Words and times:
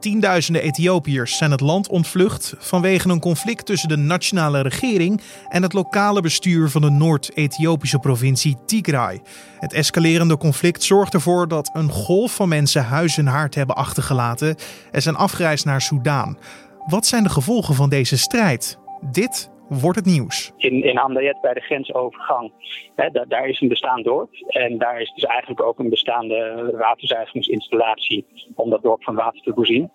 Tienduizenden 0.00 0.62
Ethiopiërs 0.62 1.36
zijn 1.36 1.50
het 1.50 1.60
land 1.60 1.88
ontvlucht 1.88 2.54
vanwege 2.58 3.08
een 3.08 3.20
conflict 3.20 3.66
tussen 3.66 3.88
de 3.88 3.96
nationale 3.96 4.60
regering 4.60 5.20
en 5.48 5.62
het 5.62 5.72
lokale 5.72 6.20
bestuur 6.20 6.70
van 6.70 6.80
de 6.80 6.90
Noord-Ethiopische 6.90 7.98
provincie 7.98 8.56
Tigray. 8.66 9.20
Het 9.58 9.72
escalerende 9.72 10.36
conflict 10.36 10.82
zorgt 10.82 11.14
ervoor 11.14 11.48
dat 11.48 11.70
een 11.72 11.90
golf 11.90 12.34
van 12.34 12.48
mensen 12.48 12.84
huis 12.84 13.18
en 13.18 13.26
haard 13.26 13.54
hebben 13.54 13.76
achtergelaten 13.76 14.56
en 14.90 15.02
zijn 15.02 15.16
afgereisd 15.16 15.64
naar 15.64 15.80
Soudaan. 15.80 16.38
Wat 16.86 17.06
zijn 17.06 17.22
de 17.22 17.28
gevolgen 17.28 17.74
van 17.74 17.88
deze 17.88 18.18
strijd? 18.18 18.78
Dit 19.10 19.50
wordt 19.70 19.98
het 19.98 20.06
nieuws. 20.06 20.52
In, 20.56 20.82
in 20.84 21.38
bij 21.40 21.54
de 21.54 21.60
grensovergang, 21.60 22.52
hè, 22.94 23.26
daar 23.28 23.48
is 23.48 23.60
een 23.60 23.68
bestaand 23.68 24.04
dorp. 24.04 24.30
En 24.46 24.78
daar 24.78 25.00
is 25.00 25.12
dus 25.14 25.24
eigenlijk 25.24 25.62
ook 25.62 25.78
een 25.78 25.90
bestaande 25.90 26.70
waterzuiveringsinstallatie 26.78 28.26
om 28.54 28.70
dat 28.70 28.82
dorp 28.82 29.04
van 29.04 29.14
water 29.14 29.40
te 29.42 29.52
voorzien. 29.54 29.90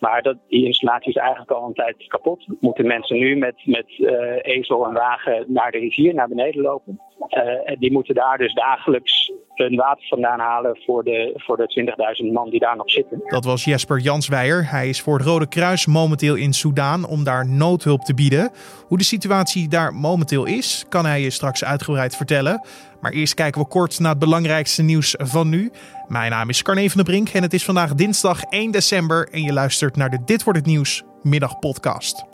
Maar 0.00 0.22
dat, 0.22 0.36
die 0.48 0.66
installatie 0.66 1.08
is 1.08 1.16
eigenlijk 1.16 1.50
al 1.50 1.66
een 1.66 1.74
tijd 1.74 2.06
kapot. 2.06 2.46
Moeten 2.60 2.86
mensen 2.86 3.18
nu 3.18 3.36
met, 3.36 3.54
met 3.64 3.98
uh, 3.98 4.36
ezel 4.42 4.86
en 4.86 4.92
wagen 4.92 5.44
naar 5.48 5.70
de 5.70 5.78
rivier, 5.78 6.14
naar 6.14 6.28
beneden 6.28 6.62
lopen. 6.62 7.00
Uh, 7.28 7.76
die 7.78 7.92
moeten 7.92 8.14
daar 8.14 8.38
dus 8.38 8.54
dagelijks 8.54 9.32
hun 9.64 9.76
water 9.76 10.06
vandaan 10.08 10.38
halen 10.38 10.78
voor 10.86 11.04
de, 11.04 11.32
voor 11.36 11.56
de 11.56 11.94
20.000 12.24 12.32
man 12.32 12.50
die 12.50 12.60
daar 12.60 12.76
nog 12.76 12.90
zitten. 12.90 13.20
Dat 13.24 13.44
was 13.44 13.64
Jesper 13.64 13.98
Jansweijer. 13.98 14.70
Hij 14.70 14.88
is 14.88 15.00
voor 15.00 15.18
het 15.18 15.26
Rode 15.26 15.48
Kruis 15.48 15.86
momenteel 15.86 16.34
in 16.34 16.52
Soudaan 16.52 17.06
om 17.06 17.24
daar 17.24 17.48
noodhulp 17.48 18.00
te 18.00 18.14
bieden. 18.14 18.50
Hoe 18.86 18.98
de 18.98 19.04
situatie 19.04 19.68
daar 19.68 19.94
momenteel 19.94 20.44
is, 20.44 20.84
kan 20.88 21.06
hij 21.06 21.20
je 21.20 21.30
straks 21.30 21.64
uitgebreid 21.64 22.16
vertellen. 22.16 22.64
Maar 23.00 23.12
eerst 23.12 23.34
kijken 23.34 23.60
we 23.60 23.68
kort 23.68 23.98
naar 23.98 24.10
het 24.10 24.18
belangrijkste 24.18 24.82
nieuws 24.82 25.14
van 25.18 25.48
nu. 25.48 25.70
Mijn 26.08 26.30
naam 26.30 26.48
is 26.48 26.62
Carne 26.62 26.90
van 26.90 27.04
der 27.04 27.12
Brink 27.12 27.28
en 27.28 27.42
het 27.42 27.52
is 27.52 27.64
vandaag 27.64 27.94
dinsdag 27.94 28.42
1 28.42 28.70
december 28.70 29.28
en 29.30 29.42
je 29.42 29.52
luistert 29.52 29.96
naar 29.96 30.10
de 30.10 30.18
Dit 30.24 30.44
wordt 30.44 30.58
het 30.58 30.68
nieuws 30.68 31.02
middagpodcast. 31.22 32.24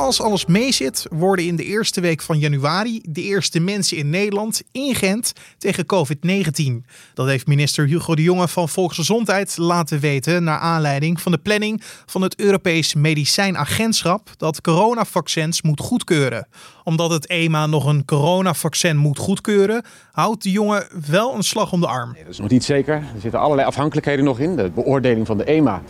Als 0.00 0.20
alles 0.20 0.46
meezit, 0.46 1.06
worden 1.10 1.46
in 1.46 1.56
de 1.56 1.64
eerste 1.64 2.00
week 2.00 2.22
van 2.22 2.38
januari 2.38 3.00
de 3.08 3.22
eerste 3.22 3.60
mensen 3.60 3.96
in 3.96 4.10
Nederland 4.10 4.62
in 4.72 4.94
Gent 4.94 5.32
tegen 5.58 5.84
COVID-19. 5.86 6.90
Dat 7.14 7.26
heeft 7.26 7.46
minister 7.46 7.86
Hugo 7.86 8.14
de 8.14 8.22
Jonge 8.22 8.48
van 8.48 8.68
Volksgezondheid 8.68 9.56
laten 9.56 10.00
weten 10.00 10.44
naar 10.44 10.58
aanleiding 10.58 11.20
van 11.20 11.32
de 11.32 11.38
planning 11.38 11.82
van 12.06 12.22
het 12.22 12.40
Europees 12.40 12.94
Medicijnagentschap 12.94 14.30
dat 14.36 14.60
coronavaccins 14.60 15.62
moet 15.62 15.80
goedkeuren. 15.80 16.48
Omdat 16.84 17.10
het 17.10 17.26
EMA 17.26 17.66
nog 17.66 17.86
een 17.86 18.04
coronavaccin 18.04 18.96
moet 18.96 19.18
goedkeuren, 19.18 19.84
houdt 20.12 20.42
de 20.42 20.50
jongen 20.50 20.86
wel 21.10 21.34
een 21.34 21.42
slag 21.42 21.72
om 21.72 21.80
de 21.80 21.86
arm. 21.86 22.12
Nee, 22.12 22.22
dat 22.22 22.32
is 22.32 22.38
nog 22.38 22.50
niet 22.50 22.64
zeker. 22.64 22.94
Er 22.94 23.20
zitten 23.20 23.40
allerlei 23.40 23.68
afhankelijkheden 23.68 24.24
nog 24.24 24.38
in. 24.38 24.56
De 24.56 24.70
beoordeling 24.74 25.26
van 25.26 25.38
de 25.38 25.44
EMA 25.44 25.82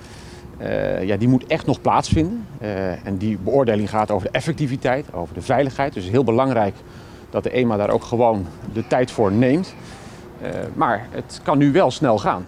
uh, 0.63 1.05
ja, 1.05 1.17
die 1.17 1.29
moet 1.29 1.47
echt 1.47 1.67
nog 1.67 1.81
plaatsvinden. 1.81 2.47
Uh, 2.63 3.07
en 3.07 3.17
die 3.17 3.39
beoordeling 3.39 3.91
gaat 3.91 4.11
over 4.11 4.27
de 4.27 4.39
effectiviteit, 4.39 5.13
over 5.13 5.35
de 5.35 5.43
veiligheid. 5.43 5.93
Dus 5.93 6.09
heel 6.09 6.25
belangrijk 6.25 6.75
dat 7.31 7.43
de 7.43 7.51
EMA 7.51 7.77
daar 7.77 7.91
ook 7.91 8.05
gewoon 8.05 8.47
de 8.73 8.87
tijd 8.87 9.11
voor 9.11 9.33
neemt. 9.33 9.75
Uh, 10.43 10.49
maar 10.75 11.07
het 11.11 11.41
kan 11.43 11.59
nu 11.59 11.73
wel 11.73 11.91
snel 11.91 12.19
gaan. 12.19 12.47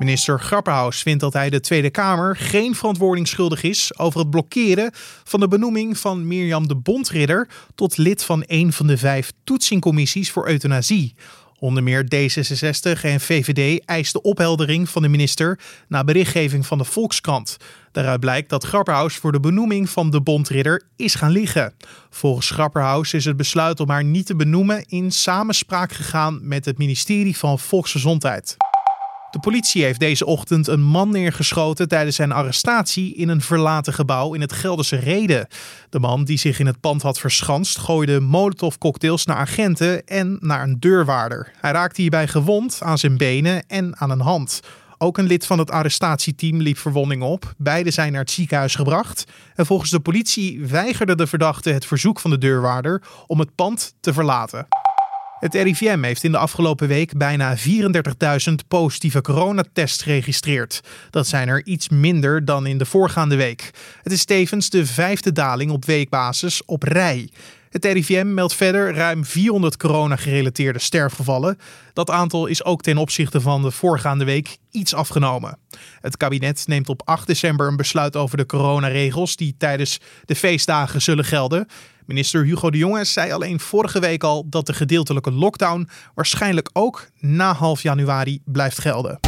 Minister 0.00 0.40
Grapperhaus 0.40 1.02
vindt 1.02 1.20
dat 1.20 1.32
hij 1.32 1.50
de 1.50 1.60
Tweede 1.60 1.90
Kamer 1.90 2.36
geen 2.36 2.74
verantwoording 2.74 3.28
schuldig 3.28 3.62
is 3.62 3.98
over 3.98 4.20
het 4.20 4.30
blokkeren 4.30 4.90
van 5.24 5.40
de 5.40 5.48
benoeming 5.48 5.98
van 5.98 6.26
Mirjam 6.26 6.68
de 6.68 6.76
Bondridder 6.76 7.48
tot 7.74 7.96
lid 7.96 8.24
van 8.24 8.44
een 8.46 8.72
van 8.72 8.86
de 8.86 8.98
vijf 8.98 9.32
toetsingcommissies 9.44 10.30
voor 10.30 10.48
euthanasie. 10.48 11.14
Onder 11.60 11.82
meer 11.82 12.04
D66 12.04 13.00
en 13.02 13.20
VVD 13.20 13.84
eisten 13.84 14.24
opheldering 14.24 14.88
van 14.88 15.02
de 15.02 15.08
minister 15.08 15.58
na 15.88 16.04
berichtgeving 16.04 16.66
van 16.66 16.78
de 16.78 16.84
Volkskrant. 16.84 17.56
Daaruit 17.92 18.20
blijkt 18.20 18.48
dat 18.48 18.64
Grapperhaus 18.64 19.16
voor 19.16 19.32
de 19.32 19.40
benoeming 19.40 19.90
van 19.90 20.10
de 20.10 20.20
bondridder 20.20 20.82
is 20.96 21.14
gaan 21.14 21.30
liggen. 21.30 21.74
Volgens 22.10 22.50
Grapperhaus 22.50 23.14
is 23.14 23.24
het 23.24 23.36
besluit 23.36 23.80
om 23.80 23.90
haar 23.90 24.04
niet 24.04 24.26
te 24.26 24.36
benoemen 24.36 24.84
in 24.88 25.10
samenspraak 25.12 25.92
gegaan 25.92 26.38
met 26.42 26.64
het 26.64 26.78
ministerie 26.78 27.36
van 27.36 27.58
Volksgezondheid. 27.58 28.56
De 29.30 29.38
politie 29.40 29.84
heeft 29.84 30.00
deze 30.00 30.26
ochtend 30.26 30.66
een 30.66 30.82
man 30.82 31.10
neergeschoten 31.10 31.88
tijdens 31.88 32.16
zijn 32.16 32.32
arrestatie 32.32 33.14
in 33.14 33.28
een 33.28 33.40
verlaten 33.40 33.92
gebouw 33.92 34.34
in 34.34 34.40
het 34.40 34.52
Gelderse 34.52 34.96
Reden. 34.96 35.46
De 35.90 35.98
man 35.98 36.24
die 36.24 36.38
zich 36.38 36.58
in 36.58 36.66
het 36.66 36.80
pand 36.80 37.02
had 37.02 37.18
verschanst 37.18 37.78
gooide 37.78 38.20
molotovcocktails 38.20 39.26
naar 39.26 39.36
agenten 39.36 40.06
en 40.06 40.36
naar 40.40 40.62
een 40.62 40.80
deurwaarder. 40.80 41.52
Hij 41.60 41.72
raakte 41.72 42.00
hierbij 42.00 42.28
gewond 42.28 42.78
aan 42.82 42.98
zijn 42.98 43.16
benen 43.16 43.66
en 43.66 43.96
aan 43.98 44.10
een 44.10 44.20
hand. 44.20 44.60
Ook 44.98 45.18
een 45.18 45.26
lid 45.26 45.46
van 45.46 45.58
het 45.58 45.70
arrestatieteam 45.70 46.60
liep 46.60 46.78
verwonding 46.78 47.22
op. 47.22 47.52
Beiden 47.56 47.92
zijn 47.92 48.12
naar 48.12 48.20
het 48.20 48.30
ziekenhuis 48.30 48.74
gebracht. 48.74 49.24
En 49.54 49.66
volgens 49.66 49.90
de 49.90 50.00
politie 50.00 50.66
weigerde 50.66 51.14
de 51.14 51.26
verdachte 51.26 51.70
het 51.70 51.86
verzoek 51.86 52.20
van 52.20 52.30
de 52.30 52.38
deurwaarder 52.38 53.02
om 53.26 53.38
het 53.38 53.54
pand 53.54 53.94
te 54.00 54.12
verlaten. 54.12 54.66
Het 55.40 55.54
RIVM 55.54 56.02
heeft 56.02 56.24
in 56.24 56.32
de 56.32 56.38
afgelopen 56.38 56.88
week 56.88 57.16
bijna 57.18 57.56
34.000 57.56 58.54
positieve 58.68 59.20
coronatests 59.20 60.02
geregistreerd. 60.02 60.80
Dat 61.10 61.26
zijn 61.26 61.48
er 61.48 61.64
iets 61.64 61.88
minder 61.88 62.44
dan 62.44 62.66
in 62.66 62.78
de 62.78 62.84
voorgaande 62.84 63.36
week. 63.36 63.70
Het 64.02 64.12
is 64.12 64.24
tevens 64.24 64.70
de 64.70 64.86
vijfde 64.86 65.32
daling 65.32 65.70
op 65.70 65.84
weekbasis 65.84 66.64
op 66.64 66.82
rij. 66.82 67.28
Het 67.70 67.84
RIVM 67.84 68.34
meldt 68.34 68.54
verder 68.54 68.94
ruim 68.94 69.24
400 69.24 69.76
corona-gerelateerde 69.76 70.78
sterfgevallen. 70.78 71.58
Dat 71.92 72.10
aantal 72.10 72.46
is 72.46 72.64
ook 72.64 72.82
ten 72.82 72.96
opzichte 72.96 73.40
van 73.40 73.62
de 73.62 73.70
voorgaande 73.70 74.24
week 74.24 74.56
iets 74.70 74.94
afgenomen. 74.94 75.58
Het 76.00 76.16
kabinet 76.16 76.64
neemt 76.66 76.88
op 76.88 77.02
8 77.04 77.26
december 77.26 77.68
een 77.68 77.76
besluit 77.76 78.16
over 78.16 78.36
de 78.36 78.46
coronaregels 78.46 79.36
die 79.36 79.54
tijdens 79.58 79.98
de 80.24 80.34
feestdagen 80.34 81.02
zullen 81.02 81.24
gelden. 81.24 81.66
Minister 82.10 82.44
Hugo 82.44 82.70
de 82.70 82.78
Jonge 82.78 83.04
zei 83.04 83.32
alleen 83.32 83.60
vorige 83.60 84.00
week 84.00 84.24
al 84.24 84.46
dat 84.48 84.66
de 84.66 84.72
gedeeltelijke 84.72 85.32
lockdown 85.32 85.88
waarschijnlijk 86.14 86.70
ook 86.72 87.08
na 87.18 87.52
half 87.52 87.82
januari 87.82 88.42
blijft 88.44 88.78
gelden. 88.78 89.18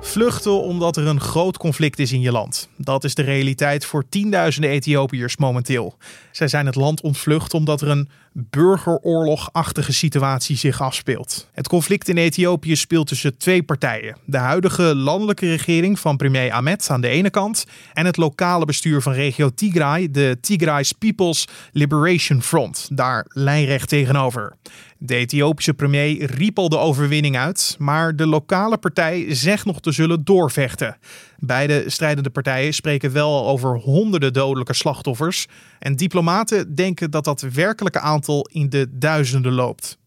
Vluchten 0.00 0.62
omdat 0.62 0.96
er 0.96 1.06
een 1.06 1.20
groot 1.20 1.56
conflict 1.56 1.98
is 1.98 2.12
in 2.12 2.20
je 2.20 2.32
land. 2.32 2.68
Dat 2.76 3.04
is 3.04 3.14
de 3.14 3.22
realiteit 3.22 3.84
voor 3.84 4.08
tienduizenden 4.08 4.70
Ethiopiërs 4.70 5.36
momenteel. 5.36 5.96
Zij 6.32 6.48
zijn 6.48 6.66
het 6.66 6.74
land 6.74 7.00
ontvlucht 7.00 7.54
omdat 7.54 7.80
er 7.80 7.88
een 7.88 8.08
burgeroorlogachtige 8.32 9.92
situatie 9.92 10.56
zich 10.56 10.80
afspeelt. 10.80 11.48
Het 11.52 11.68
conflict 11.68 12.08
in 12.08 12.16
Ethiopië 12.16 12.76
speelt 12.76 13.06
tussen 13.06 13.38
twee 13.38 13.62
partijen. 13.62 14.16
De 14.24 14.36
huidige 14.36 14.94
landelijke 14.94 15.46
regering 15.46 15.98
van 15.98 16.16
premier 16.16 16.52
Ahmed 16.52 16.90
aan 16.90 17.00
de 17.00 17.08
ene 17.08 17.30
kant 17.30 17.66
en 17.92 18.06
het 18.06 18.16
lokale 18.16 18.64
bestuur 18.64 19.02
van 19.02 19.12
regio 19.12 19.50
Tigray, 19.54 20.10
de 20.10 20.38
Tigray's 20.40 20.92
People's 20.92 21.46
Liberation 21.72 22.42
Front, 22.42 22.88
daar 22.92 23.26
lijnrecht 23.28 23.88
tegenover. 23.88 24.56
De 25.00 25.14
Ethiopische 25.14 25.74
premier 25.74 26.24
riep 26.24 26.58
al 26.58 26.68
de 26.68 26.78
overwinning 26.78 27.36
uit, 27.36 27.76
maar 27.78 28.16
de 28.16 28.26
lokale 28.26 28.78
partij 28.78 29.34
zegt 29.34 29.64
nog 29.64 29.80
zullen 29.92 30.24
doorvechten. 30.24 30.96
Beide 31.38 31.84
strijdende 31.86 32.30
partijen 32.30 32.74
spreken 32.74 33.12
wel 33.12 33.46
over 33.46 33.76
honderden 33.76 34.32
dodelijke 34.32 34.74
slachtoffers 34.74 35.46
en 35.78 35.96
diplomaten 35.96 36.74
denken 36.74 37.10
dat 37.10 37.24
dat 37.24 37.40
werkelijke 37.40 38.00
aantal 38.00 38.48
in 38.52 38.68
de 38.68 38.86
duizenden 38.90 39.52
loopt. 39.52 39.98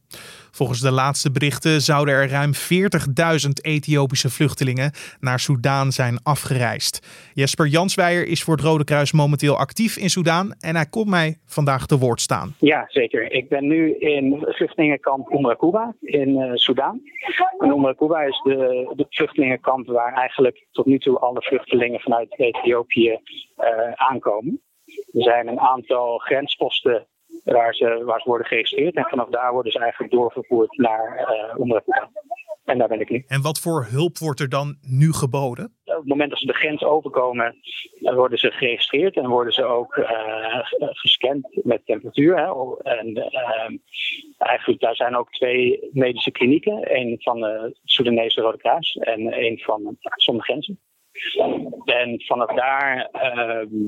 Volgens 0.52 0.80
de 0.80 0.92
laatste 0.92 1.32
berichten 1.32 1.82
zouden 1.82 2.14
er 2.14 2.30
ruim 2.30 2.52
40.000 2.54 3.50
Ethiopische 3.62 4.30
vluchtelingen 4.30 4.92
naar 5.20 5.40
Soudaan 5.40 5.92
zijn 5.92 6.20
afgereisd. 6.24 7.08
Jesper 7.34 7.68
Jansweijer 7.68 8.28
is 8.28 8.44
voor 8.44 8.56
het 8.56 8.66
Rode 8.66 8.84
Kruis 8.84 9.12
momenteel 9.12 9.58
actief 9.58 9.98
in 9.98 10.10
Soudaan 10.10 10.54
en 10.60 10.76
hij 10.76 10.86
komt 10.86 11.10
mij 11.10 11.38
vandaag 11.46 11.86
te 11.86 11.98
woord 11.98 12.22
staan. 12.22 12.56
Ja, 12.60 12.86
zeker. 12.88 13.32
Ik 13.32 13.50
ben 13.50 13.68
nu 13.68 13.96
in 13.98 14.38
vluchtelingenkamp 14.42 15.32
Umrakuba 15.32 15.96
in 16.02 16.30
uh, 16.30 16.52
Soudaan. 16.54 17.02
En 17.60 17.70
Umrakuba 17.70 18.22
is 18.22 18.42
de, 18.44 18.92
de 18.96 19.06
vluchtelingenkamp 19.10 19.88
waar 19.88 20.14
eigenlijk 20.14 20.66
tot 20.72 20.86
nu 20.86 21.00
toe 21.00 21.20
alle 21.20 21.42
vluchtelingen 21.42 22.00
vanuit 22.00 22.40
Ethiopië 22.40 23.20
uh, 23.58 23.92
aankomen. 23.92 24.62
Er 25.14 25.24
zijn 25.24 25.48
een 25.48 25.60
aantal 25.60 26.18
grensposten 26.18 27.08
waar 27.44 27.74
ze, 27.74 28.02
waar 28.06 28.20
ze 28.20 28.30
worden 28.30 28.48
geregistreerd. 28.48 28.96
En 28.96 29.06
vanaf 29.10 29.30
daar 29.30 29.54
worden 29.54 29.72
ze 29.72 29.80
eigenlijk 29.80 30.12
doorvervoerd 30.14 30.78
naar 30.78 31.28
uh, 31.60 31.78
En 32.66 32.78
daar 32.78 32.88
ben 32.88 33.00
ik 33.00 33.10
nu. 33.10 33.24
En 33.28 33.42
wat 33.42 33.60
voor 33.60 33.86
hulp 33.90 34.18
wordt 34.18 34.40
er 34.40 34.50
dan 34.50 34.78
nu 34.82 35.14
geboden? 35.14 35.66
Op 35.86 35.96
het 35.98 36.08
moment 36.08 36.30
dat 36.30 36.40
ze 36.40 36.46
de 36.46 36.54
grens 36.54 36.84
overkomen, 36.84 37.56
dan 38.00 38.16
worden 38.16 38.38
ze 38.38 38.52
geregistreerd 38.52 39.16
en 39.16 39.28
worden 39.28 39.54
ze 39.54 39.64
ook 39.64 39.96
uh, 39.96 40.60
gescand 40.80 41.60
met 41.64 41.86
temperatuur. 41.86 42.38
Hè. 42.38 42.50
En 42.84 43.08
uh, 43.18 43.78
eigenlijk 44.38 44.82
daar 44.82 44.96
zijn 44.96 45.16
ook 45.16 45.32
twee 45.32 45.90
medische 45.92 46.32
klinieken. 46.32 46.96
Een 46.96 47.18
van 47.20 47.40
de 47.40 47.78
Soedanese 47.84 48.42
Rode 48.42 48.58
Kruis 48.58 48.96
en 48.96 49.44
een 49.44 49.60
van 49.60 49.98
Zonder 50.16 50.44
Grenzen. 50.44 50.80
En 51.86 52.22
vanaf 52.22 52.54
daar 52.56 53.10
uh, 53.14 53.82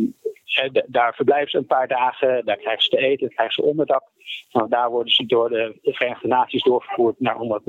daar 0.88 1.16
verblijven 1.16 1.50
ze 1.50 1.58
een 1.58 1.66
paar 1.66 1.88
dagen, 1.88 2.46
daar 2.46 2.58
krijgen 2.58 2.84
ze 2.84 2.90
te 2.90 2.98
eten, 2.98 3.28
daar 3.28 3.36
krijgen 3.36 3.64
ze 3.64 3.70
onderdak. 3.70 4.04
Vanaf 4.50 4.70
daar 4.70 4.90
worden 4.90 5.14
ze 5.14 5.26
door 5.26 5.50
de, 5.50 5.78
Verenigde 5.82 6.28
Naties 6.28 6.64
doorvervoerd 6.64 7.20
naar 7.20 7.40
Omar 7.40 7.62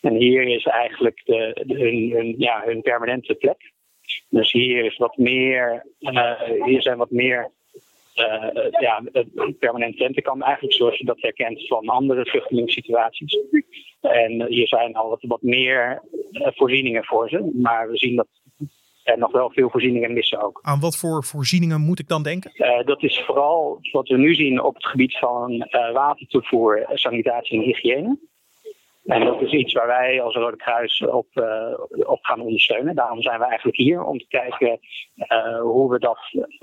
En 0.00 0.14
hier 0.14 0.42
is 0.42 0.64
eigenlijk 0.64 1.22
de, 1.24 1.64
hun, 1.66 2.10
hun, 2.10 2.34
ja, 2.38 2.64
permanente 2.82 3.34
plek. 3.34 3.72
Dus 4.28 4.52
hier 4.52 4.84
is 4.84 4.96
wat 4.96 5.16
meer, 5.16 5.86
uh, 6.00 6.40
hier 6.64 6.82
zijn 6.82 6.96
wat 6.96 7.10
meer 7.10 7.50
uh, 8.16 8.70
ja, 8.80 9.02
permanent 9.58 9.96
eigenlijk 10.42 10.74
zoals 10.74 10.98
je 10.98 11.04
dat 11.04 11.20
herkent 11.20 11.66
van 11.66 11.88
andere 11.88 12.26
vluchtelingssituaties. 12.26 13.38
En 14.00 14.46
hier 14.46 14.68
zijn 14.68 14.94
al 14.94 15.18
wat 15.20 15.42
meer 15.42 16.02
voorzieningen 16.32 17.04
voor 17.04 17.28
ze, 17.28 17.50
maar 17.54 17.90
we 17.90 17.96
zien 17.96 18.16
dat 18.16 18.28
er 19.06 19.18
nog 19.18 19.32
wel 19.32 19.50
veel 19.50 19.70
voorzieningen 19.70 20.12
missen 20.12 20.42
ook. 20.42 20.58
Aan 20.62 20.80
wat 20.80 20.96
voor 20.96 21.24
voorzieningen 21.24 21.80
moet 21.80 21.98
ik 21.98 22.08
dan 22.08 22.22
denken? 22.22 22.50
Uh, 22.54 22.84
dat 22.84 23.02
is 23.02 23.22
vooral 23.26 23.78
wat 23.92 24.08
we 24.08 24.16
nu 24.16 24.34
zien 24.34 24.62
op 24.62 24.74
het 24.74 24.86
gebied 24.86 25.18
van 25.18 25.52
uh, 25.52 25.92
watertoevoer, 25.92 26.90
sanitatie 26.94 27.58
en 27.58 27.64
hygiëne. 27.64 28.18
En 29.06 29.24
dat 29.24 29.40
is 29.40 29.52
iets 29.52 29.72
waar 29.72 29.86
wij 29.86 30.22
als 30.22 30.34
Rode 30.34 30.56
Kruis 30.56 31.04
op, 31.06 31.26
uh, 31.34 31.44
op 32.06 32.24
gaan 32.24 32.40
ondersteunen. 32.40 32.94
Daarom 32.94 33.22
zijn 33.22 33.38
we 33.38 33.44
eigenlijk 33.44 33.76
hier 33.76 34.04
om 34.04 34.18
te 34.18 34.26
kijken 34.28 34.78
uh, 35.16 35.60
hoe 35.60 35.90
we 35.90 35.98
dat 35.98 36.18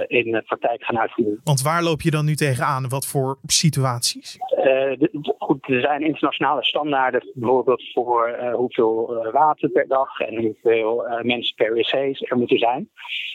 in 0.08 0.32
de 0.32 0.42
praktijk 0.42 0.84
gaan 0.84 1.00
uitvoeren. 1.00 1.42
Want 1.44 1.62
waar 1.62 1.84
loop 1.84 2.02
je 2.02 2.12
dan 2.12 2.26
nu 2.26 2.36
tegenaan? 2.36 2.90
Wat 2.90 3.06
voor 3.06 3.38
situaties? 3.46 4.38
Uh, 4.58 4.64
de, 4.66 5.34
goed, 5.38 5.70
er 5.70 5.82
zijn 5.82 6.02
internationale 6.02 6.64
standaarden, 6.64 7.32
bijvoorbeeld 7.34 7.92
voor 7.94 8.52
hoeveel 8.54 9.30
water 9.32 9.70
per 9.70 9.88
dag 9.88 10.20
en 10.20 10.42
hoeveel 10.42 11.06
mensen 11.22 11.56
per 11.56 11.74
wc's 11.74 12.22
er 12.30 12.38
moeten 12.38 12.58
zijn. 12.58 12.90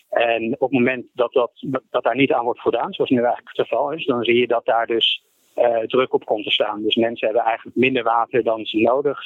En 0.08 0.52
op 0.52 0.70
het 0.70 0.78
moment 0.78 1.06
dat, 1.14 1.32
dat, 1.32 1.50
dat 1.90 2.04
daar 2.04 2.16
niet 2.16 2.32
aan 2.32 2.44
wordt 2.44 2.60
voldaan, 2.60 2.92
zoals 2.92 3.10
nu 3.10 3.16
eigenlijk 3.16 3.48
het 3.56 3.66
geval 3.66 3.92
is, 3.92 4.06
dan 4.06 4.24
zie 4.24 4.38
je 4.38 4.46
dat 4.46 4.64
daar 4.64 4.86
dus 4.86 5.22
uh, 5.58 5.78
druk 5.78 6.14
op 6.14 6.24
komt 6.24 6.44
te 6.44 6.50
staan. 6.50 6.82
Dus 6.82 6.94
mensen 6.94 7.26
hebben 7.26 7.44
eigenlijk 7.44 7.76
minder 7.76 8.02
water 8.02 8.42
dan 8.42 8.64
ze 8.64 8.78
nodig 8.78 9.20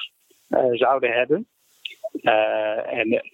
uh, 0.49 0.65
zouden 0.73 1.13
hebben. 1.13 1.47
Uh, 2.13 2.93
en 2.93 3.31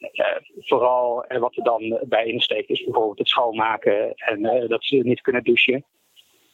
vooral 0.58 1.24
wat 1.38 1.56
er 1.56 1.62
dan 1.62 1.98
bij 2.02 2.26
insteekt 2.26 2.70
is 2.70 2.84
bijvoorbeeld 2.84 3.18
het 3.18 3.28
schoonmaken 3.28 4.14
en 4.14 4.66
dat 4.68 4.84
ze 4.84 4.96
niet 4.96 5.20
kunnen 5.20 5.44
douchen. 5.44 5.84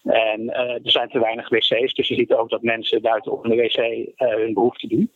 En 0.03 0.53
er 0.53 0.91
zijn 0.91 1.09
te 1.09 1.19
weinig 1.19 1.49
wc's, 1.49 1.95
dus 1.95 2.09
je 2.09 2.15
ziet 2.15 2.33
ook 2.33 2.51
dat 2.51 2.63
mensen 2.63 3.03
buiten 3.03 3.33
op 3.33 3.43
de 3.43 3.55
wc 3.55 4.07
hun 4.17 4.55
behoefte 4.55 4.87
doen. 4.87 5.11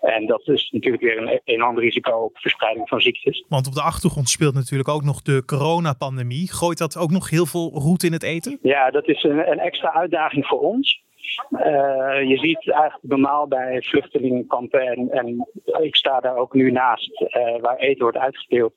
En 0.00 0.26
dat 0.26 0.48
is 0.48 0.70
natuurlijk 0.70 1.02
weer 1.02 1.18
een 1.18 1.40
enorm 1.44 1.78
risico 1.78 2.12
op 2.12 2.38
verspreiding 2.38 2.88
van 2.88 3.00
ziektes. 3.00 3.44
Want 3.48 3.66
op 3.66 3.74
de 3.74 3.82
achtergrond 3.82 4.28
speelt 4.28 4.54
natuurlijk 4.54 4.88
ook 4.88 5.02
nog 5.04 5.22
de 5.22 5.44
coronapandemie. 5.44 6.52
Gooit 6.52 6.78
dat 6.78 6.96
ook 6.96 7.10
nog 7.10 7.30
heel 7.30 7.46
veel 7.46 7.70
roet 7.74 8.02
in 8.02 8.12
het 8.12 8.22
eten? 8.22 8.58
Ja, 8.62 8.90
dat 8.90 9.08
is 9.08 9.22
een, 9.22 9.50
een 9.50 9.58
extra 9.58 9.92
uitdaging 9.92 10.46
voor 10.46 10.60
ons. 10.60 11.02
Uh, 11.50 11.60
je 12.28 12.38
ziet 12.38 12.70
eigenlijk 12.70 13.02
normaal 13.02 13.48
bij 13.48 13.82
vluchtelingenkampen, 13.82 14.80
en, 14.80 15.10
en 15.10 15.48
ik 15.82 15.96
sta 15.96 16.20
daar 16.20 16.36
ook 16.36 16.54
nu 16.54 16.70
naast, 16.70 17.20
uh, 17.20 17.60
waar 17.60 17.76
eten 17.76 18.02
wordt 18.02 18.18
uitgespeeld. 18.18 18.74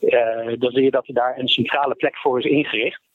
Uh, 0.00 0.58
dan 0.58 0.70
zie 0.70 0.82
je 0.82 0.90
dat 0.90 1.08
er 1.08 1.14
daar 1.14 1.38
een 1.38 1.48
centrale 1.48 1.94
plek 1.94 2.16
voor 2.16 2.38
is 2.38 2.44
ingericht. 2.44 3.07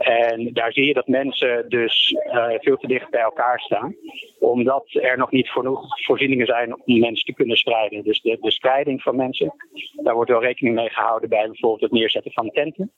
En 0.00 0.52
daar 0.52 0.72
zie 0.72 0.86
je 0.86 0.94
dat 0.94 1.06
mensen 1.06 1.68
dus 1.68 2.14
uh, 2.26 2.46
veel 2.58 2.76
te 2.76 2.86
dicht 2.86 3.10
bij 3.10 3.20
elkaar 3.20 3.60
staan, 3.60 3.96
omdat 4.38 4.84
er 4.86 5.18
nog 5.18 5.30
niet 5.30 5.50
genoeg 5.50 6.04
voorzieningen 6.04 6.46
zijn 6.46 6.74
om 6.84 6.98
mensen 6.98 7.24
te 7.24 7.34
kunnen 7.34 7.56
spreiden. 7.56 8.04
Dus 8.04 8.20
de, 8.20 8.38
de 8.40 8.50
spreiding 8.50 9.02
van 9.02 9.16
mensen, 9.16 9.54
daar 10.02 10.14
wordt 10.14 10.30
wel 10.30 10.42
rekening 10.42 10.74
mee 10.74 10.90
gehouden 10.90 11.28
bij 11.28 11.46
bijvoorbeeld 11.46 11.80
het 11.80 11.90
neerzetten 11.90 12.32
van 12.32 12.50
tenten 12.50 12.92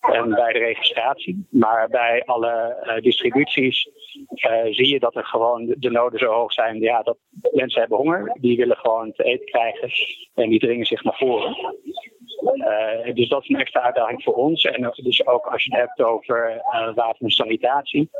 en 0.00 0.28
bij 0.28 0.52
de 0.52 0.58
registratie. 0.58 1.46
Maar 1.50 1.88
bij 1.88 2.22
alle 2.24 2.82
uh, 2.84 3.02
distributies 3.02 3.88
uh, 4.30 4.64
zie 4.70 4.88
je 4.88 4.98
dat 4.98 5.16
er 5.16 5.24
gewoon 5.24 5.66
de, 5.66 5.78
de 5.78 5.90
noden 5.90 6.18
zo 6.18 6.32
hoog 6.32 6.52
zijn. 6.52 6.80
Ja, 6.80 7.02
dat 7.02 7.18
mensen 7.52 7.80
hebben 7.80 7.98
honger, 7.98 8.36
die 8.40 8.56
willen 8.56 8.76
gewoon 8.76 9.12
te 9.12 9.22
eten 9.22 9.46
krijgen 9.46 9.90
en 10.34 10.48
die 10.48 10.58
dringen 10.58 10.86
zich 10.86 11.04
naar 11.04 11.16
voren. 11.16 11.56
Uh, 12.42 13.14
dus 13.14 13.28
dat 13.28 13.42
is 13.42 13.48
een 13.48 13.60
extra 13.60 13.80
uitdaging 13.80 14.22
voor 14.22 14.34
ons. 14.34 14.64
En 14.64 14.92
dus 15.02 15.26
ook 15.26 15.46
als 15.46 15.64
je 15.64 15.70
het 15.70 15.80
hebt 15.80 16.02
over 16.02 16.50
uh, 16.50 16.94
water 16.94 17.24
en 17.24 17.30
sanitatie. 17.30 18.10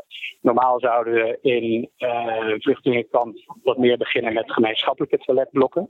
Normaal 0.41 0.79
zouden 0.79 1.13
we 1.13 1.37
in 1.41 1.89
uh, 1.97 2.53
vluchtelingenkamp 2.59 3.37
wat 3.63 3.77
meer 3.77 3.97
beginnen 3.97 4.33
met 4.33 4.51
gemeenschappelijke 4.51 5.17
toiletblokken. 5.17 5.89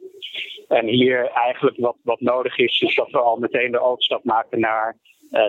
En 0.67 0.85
hier 0.85 1.29
eigenlijk 1.29 1.77
wat, 1.77 1.95
wat 2.03 2.21
nodig 2.21 2.57
is, 2.57 2.81
is 2.81 2.95
dat 2.95 3.11
we 3.11 3.19
al 3.19 3.37
meteen 3.37 3.71
de 3.71 3.79
overstap 3.79 4.23
maken 4.23 4.59
naar 4.59 4.97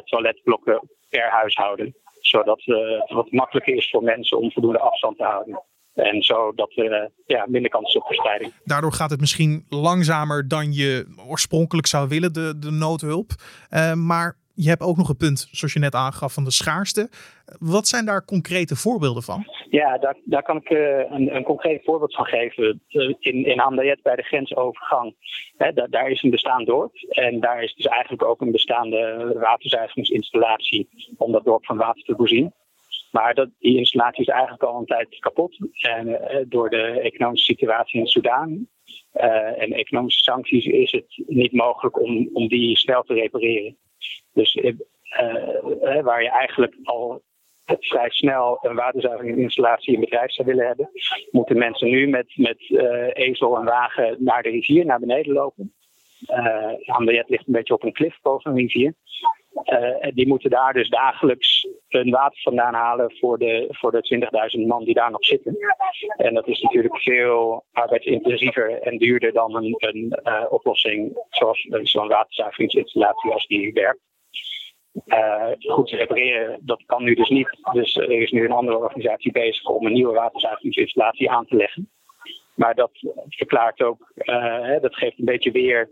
toiletblokken 0.04 0.88
per 1.08 1.30
huishouden. 1.30 1.94
Zodat 2.20 2.62
het 2.64 3.10
wat 3.10 3.30
makkelijker 3.30 3.74
is 3.74 3.90
voor 3.90 4.02
mensen 4.02 4.38
om 4.38 4.52
voldoende 4.52 4.78
afstand 4.78 5.16
te 5.16 5.24
houden. 5.24 5.62
En 5.94 6.22
zodat 6.22 6.76
er 6.76 7.10
ja, 7.26 7.46
minder 7.48 7.70
kans 7.70 7.96
op 7.96 8.06
verspreiding. 8.06 8.52
Daardoor 8.64 8.92
gaat 8.92 9.10
het 9.10 9.20
misschien 9.20 9.66
langzamer 9.68 10.48
dan 10.48 10.72
je 10.72 11.16
oorspronkelijk 11.28 11.86
zou 11.86 12.08
willen, 12.08 12.32
de, 12.32 12.58
de 12.58 12.70
noodhulp. 12.70 13.30
Uh, 13.70 13.92
maar 13.92 14.38
je 14.54 14.68
hebt 14.68 14.82
ook 14.82 14.96
nog 14.96 15.08
een 15.08 15.16
punt, 15.16 15.48
zoals 15.50 15.72
je 15.72 15.78
net 15.78 15.94
aangaf, 15.94 16.32
van 16.32 16.44
de 16.44 16.50
schaarste. 16.50 17.10
Wat 17.58 17.88
zijn 17.88 18.04
daar 18.04 18.24
concrete 18.24 18.76
voorbeelden 18.76 19.22
van? 19.22 19.44
Ja, 19.70 19.98
daar, 19.98 20.16
daar 20.24 20.42
kan 20.42 20.56
ik 20.56 20.70
uh, 20.70 20.78
een, 21.10 21.34
een 21.34 21.42
concreet 21.44 21.84
voorbeeld 21.84 22.14
van 22.14 22.24
geven. 22.24 22.82
In, 23.18 23.44
in 23.46 23.58
Hamdayet 23.58 24.02
bij 24.02 24.16
de 24.16 24.22
grensovergang, 24.22 25.14
hè, 25.56 25.72
da, 25.72 25.86
daar 25.86 26.10
is 26.10 26.22
een 26.22 26.30
bestaand 26.30 26.66
dorp. 26.66 26.94
En 27.08 27.40
daar 27.40 27.62
is 27.62 27.74
dus 27.74 27.86
eigenlijk 27.86 28.24
ook 28.24 28.40
een 28.40 28.52
bestaande 28.52 29.32
waterzuiveringsinstallatie 29.40 30.88
om 31.16 31.32
dat 31.32 31.44
dorp 31.44 31.64
van 31.64 31.76
water 31.76 32.02
te 32.02 32.14
voorzien. 32.16 32.52
Maar 33.10 33.34
dat, 33.34 33.48
die 33.58 33.76
installatie 33.76 34.20
is 34.20 34.28
eigenlijk 34.28 34.62
al 34.62 34.78
een 34.78 34.86
tijd 34.86 35.18
kapot. 35.18 35.58
En, 35.80 36.08
uh, 36.08 36.16
door 36.46 36.70
de 36.70 37.00
economische 37.00 37.52
situatie 37.52 38.00
in 38.00 38.06
Soedan 38.06 38.68
uh, 39.14 39.62
en 39.62 39.72
economische 39.72 40.22
sancties 40.22 40.64
is 40.64 40.92
het 40.92 41.22
niet 41.26 41.52
mogelijk 41.52 42.00
om, 42.00 42.30
om 42.32 42.48
die 42.48 42.76
snel 42.76 43.02
te 43.02 43.14
repareren. 43.14 43.76
Dus 44.32 44.54
uh, 44.54 44.74
waar 46.02 46.22
je 46.22 46.30
eigenlijk 46.30 46.76
al 46.82 47.22
vrij 47.66 48.10
snel 48.10 48.58
een 48.60 48.74
waterzuiveringsinstallatie 48.74 49.94
in 49.94 50.00
bedrijf 50.00 50.32
zou 50.32 50.48
willen 50.48 50.66
hebben, 50.66 50.90
moeten 51.30 51.58
mensen 51.58 51.88
nu 51.88 52.08
met, 52.08 52.32
met 52.36 52.58
ezel 53.12 53.56
en 53.56 53.64
wagen 53.64 54.16
naar 54.18 54.42
de 54.42 54.50
rivier, 54.50 54.84
naar 54.84 55.00
beneden 55.00 55.32
lopen. 55.32 55.74
Uh, 56.28 56.72
ligt 57.26 57.46
een 57.46 57.52
beetje 57.52 57.74
op 57.74 57.82
een 57.82 57.92
klif 57.92 58.18
boven 58.22 58.50
een 58.50 58.56
rivier. 58.56 58.94
Uh, 59.64 60.12
die 60.14 60.26
moeten 60.26 60.50
daar 60.50 60.72
dus 60.72 60.88
dagelijks 60.88 61.68
hun 61.90 62.10
water 62.10 62.40
vandaan 62.42 62.74
halen 62.74 63.16
voor 63.18 63.38
de, 63.38 63.66
voor 63.70 63.92
de 63.92 64.28
20.000 64.58 64.66
man 64.66 64.84
die 64.84 64.94
daar 64.94 65.10
nog 65.10 65.24
zitten. 65.24 65.56
En 66.16 66.34
dat 66.34 66.48
is 66.48 66.60
natuurlijk 66.60 66.98
veel 66.98 67.64
arbeidsintensiever 67.72 68.82
en 68.82 68.98
duurder 68.98 69.32
dan 69.32 69.56
een, 69.56 69.74
een 69.78 70.18
uh, 70.24 70.44
oplossing 70.48 71.24
zoals 71.28 71.68
zo'n 71.82 72.08
waterzuiveringsinstallatie 72.08 73.32
als 73.32 73.46
die 73.46 73.72
werkt. 73.72 74.00
Uh, 75.06 75.46
goed 75.58 75.88
te 75.88 75.96
repareren, 75.96 76.58
dat 76.62 76.82
kan 76.86 77.04
nu 77.04 77.14
dus 77.14 77.28
niet. 77.28 77.58
Dus 77.72 77.96
er 77.96 78.10
is 78.10 78.30
nu 78.30 78.44
een 78.44 78.52
andere 78.52 78.78
organisatie 78.78 79.32
bezig 79.32 79.68
om 79.68 79.86
een 79.86 79.92
nieuwe 79.92 80.14
waterzuiveringsinstallatie 80.14 81.30
aan 81.30 81.46
te 81.46 81.56
leggen. 81.56 81.90
Maar 82.54 82.74
dat 82.74 82.90
verklaart 83.28 83.82
ook, 83.82 84.12
uh, 84.14 84.80
dat 84.80 84.96
geeft 84.96 85.18
een 85.18 85.24
beetje 85.24 85.50
weer 85.50 85.90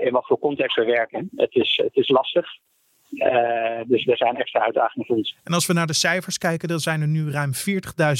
in 0.00 0.12
wat 0.12 0.26
voor 0.26 0.38
context 0.38 0.76
we 0.76 0.84
werken. 0.84 1.30
Het 1.36 1.54
is, 1.54 1.80
het 1.84 1.96
is 1.96 2.08
lastig. 2.08 2.46
Uh, 3.14 3.80
dus 3.86 4.06
er 4.06 4.16
zijn 4.16 4.36
extra 4.36 4.60
uitdagingen 4.60 5.06
voor 5.06 5.16
ons. 5.16 5.36
En 5.44 5.52
als 5.52 5.66
we 5.66 5.72
naar 5.72 5.86
de 5.86 5.94
cijfers 5.94 6.38
kijken, 6.38 6.68
dan 6.68 6.78
zijn 6.78 7.00
er 7.00 7.08
nu 7.08 7.30
ruim 7.30 7.50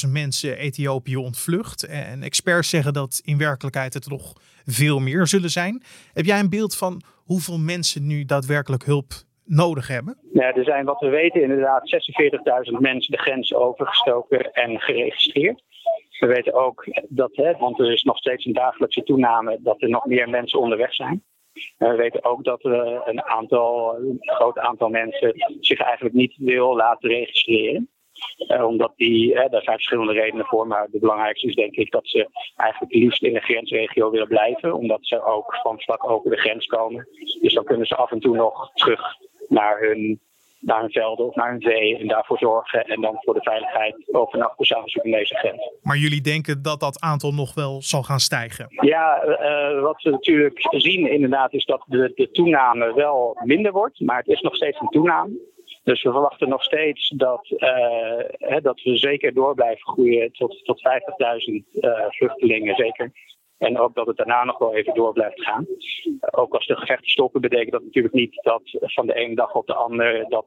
40.000 0.06 0.12
mensen 0.12 0.56
Ethiopië 0.56 1.16
ontvlucht. 1.16 1.86
En 1.86 2.22
experts 2.22 2.68
zeggen 2.68 2.92
dat 2.92 3.20
in 3.24 3.38
werkelijkheid 3.38 3.94
het 3.94 4.08
nog 4.08 4.32
veel 4.66 5.00
meer 5.00 5.26
zullen 5.26 5.50
zijn. 5.50 5.82
Heb 6.12 6.24
jij 6.24 6.38
een 6.38 6.50
beeld 6.50 6.76
van 6.76 7.02
hoeveel 7.24 7.58
mensen 7.58 8.06
nu 8.06 8.24
daadwerkelijk 8.24 8.84
hulp 8.84 9.12
nodig 9.44 9.88
hebben? 9.88 10.18
Ja, 10.32 10.54
er 10.54 10.64
zijn 10.64 10.84
wat 10.84 11.00
we 11.00 11.08
weten 11.08 11.42
inderdaad 11.42 11.82
46.000 12.70 12.78
mensen 12.78 13.12
de 13.12 13.22
grens 13.22 13.54
overgestoken 13.54 14.52
en 14.52 14.80
geregistreerd. 14.80 15.62
We 16.18 16.26
weten 16.26 16.54
ook 16.54 16.84
dat, 17.08 17.30
hè, 17.32 17.52
want 17.56 17.80
er 17.80 17.92
is 17.92 18.02
nog 18.02 18.18
steeds 18.18 18.44
een 18.44 18.52
dagelijkse 18.52 19.02
toename, 19.02 19.58
dat 19.60 19.82
er 19.82 19.88
nog 19.88 20.06
meer 20.06 20.28
mensen 20.28 20.58
onderweg 20.60 20.94
zijn. 20.94 21.22
We 21.78 21.94
weten 21.94 22.24
ook 22.24 22.44
dat 22.44 22.64
er 22.64 23.08
een, 23.08 23.22
aantal, 23.22 23.96
een 23.96 24.18
groot 24.20 24.58
aantal 24.58 24.88
mensen 24.88 25.34
zich 25.60 25.80
eigenlijk 25.80 26.14
niet 26.14 26.36
wil 26.36 26.76
laten 26.76 27.08
registreren. 27.08 27.88
Uh, 28.48 28.66
omdat 28.66 28.92
die, 28.96 29.32
uh, 29.32 29.48
daar 29.50 29.62
zijn 29.62 29.76
verschillende 29.76 30.12
redenen 30.12 30.46
voor, 30.46 30.66
maar 30.66 30.88
de 30.90 30.98
belangrijkste 30.98 31.46
is 31.46 31.54
denk 31.54 31.74
ik 31.74 31.90
dat 31.90 32.08
ze 32.08 32.28
eigenlijk 32.56 32.94
liefst 32.94 33.22
in 33.22 33.32
de 33.32 33.40
grensregio 33.40 34.10
willen 34.10 34.28
blijven, 34.28 34.74
omdat 34.74 35.06
ze 35.06 35.24
ook 35.24 35.54
van 35.62 35.80
vlak 35.80 36.10
over 36.10 36.30
de 36.30 36.36
grens 36.36 36.66
komen. 36.66 37.08
Dus 37.40 37.54
dan 37.54 37.64
kunnen 37.64 37.86
ze 37.86 37.96
af 37.96 38.10
en 38.10 38.20
toe 38.20 38.36
nog 38.36 38.70
terug 38.74 39.16
naar 39.48 39.80
hun 39.80 40.20
naar 40.64 40.80
hun 40.80 40.90
velden 40.90 41.26
of 41.26 41.34
naar 41.34 41.50
hun 41.50 41.60
zee 41.60 41.98
en 41.98 42.08
daarvoor 42.08 42.38
zorgen 42.38 42.84
en 42.84 43.00
dan 43.00 43.16
voor 43.20 43.34
de 43.34 43.42
veiligheid 43.42 44.14
overnachten 44.14 44.66
samen 44.66 44.88
zoeken 44.88 45.10
deze 45.10 45.34
grens. 45.34 45.72
Maar 45.82 45.96
jullie 45.96 46.20
denken 46.20 46.62
dat 46.62 46.80
dat 46.80 47.00
aantal 47.00 47.32
nog 47.32 47.54
wel 47.54 47.82
zal 47.82 48.02
gaan 48.02 48.18
stijgen? 48.18 48.66
Ja, 48.68 49.24
uh, 49.24 49.80
wat 49.80 50.02
we 50.02 50.10
natuurlijk 50.10 50.58
zien 50.70 51.10
inderdaad 51.10 51.52
is 51.52 51.64
dat 51.64 51.84
de, 51.86 52.12
de 52.14 52.30
toename 52.30 52.94
wel 52.94 53.36
minder 53.44 53.72
wordt, 53.72 54.00
maar 54.00 54.16
het 54.16 54.28
is 54.28 54.40
nog 54.40 54.54
steeds 54.56 54.80
een 54.80 54.88
toename. 54.88 55.52
Dus 55.84 56.02
we 56.02 56.10
verwachten 56.10 56.48
nog 56.48 56.62
steeds 56.62 57.08
dat, 57.08 57.46
uh, 57.50 57.68
hè, 58.38 58.60
dat 58.60 58.82
we 58.82 58.96
zeker 58.96 59.34
door 59.34 59.54
blijven 59.54 59.86
groeien 59.86 60.32
tot, 60.32 60.64
tot 60.64 60.82
50.000 61.74 61.80
uh, 61.80 61.90
vluchtelingen, 62.08 62.74
zeker 62.74 63.12
En 63.64 63.78
ook 63.78 63.94
dat 63.94 64.06
het 64.06 64.16
daarna 64.16 64.44
nog 64.44 64.58
wel 64.58 64.74
even 64.74 64.94
door 64.94 65.12
blijft 65.12 65.44
gaan. 65.44 65.66
ook 66.30 66.54
als 66.54 66.66
de 66.66 66.76
gevechten 66.76 67.10
stoppen, 67.10 67.40
betekent 67.40 67.72
dat 67.72 67.82
natuurlijk 67.82 68.14
niet 68.14 68.40
dat 68.42 68.62
van 68.80 69.06
de 69.06 69.14
ene 69.14 69.34
dag 69.34 69.54
op 69.54 69.66
de 69.66 69.74
andere 69.74 70.26
dat 70.28 70.46